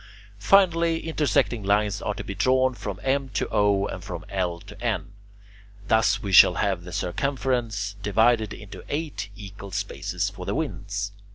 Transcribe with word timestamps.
Finally, 0.39 0.99
intersecting 1.01 1.61
lines 1.63 2.01
are 2.01 2.15
to 2.15 2.23
be 2.23 2.33
drawn 2.33 2.73
from 2.73 2.99
M 3.03 3.29
to 3.35 3.47
O 3.51 3.85
and 3.85 4.03
from 4.03 4.25
L 4.29 4.59
to 4.61 4.81
N. 4.83 5.13
Thus 5.89 6.23
we 6.23 6.31
shall 6.31 6.55
have 6.55 6.83
the 6.83 6.91
circumference 6.91 7.95
divided 8.01 8.51
into 8.51 8.83
eight 8.89 9.29
equal 9.35 9.69
spaces 9.69 10.31
for 10.31 10.47
the 10.47 10.55
winds. 10.55 11.11